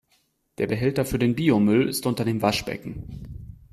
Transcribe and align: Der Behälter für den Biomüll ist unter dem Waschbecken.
Der 0.57 0.65
Behälter 0.65 1.05
für 1.05 1.19
den 1.19 1.35
Biomüll 1.35 1.87
ist 1.87 2.07
unter 2.07 2.25
dem 2.25 2.41
Waschbecken. 2.41 3.59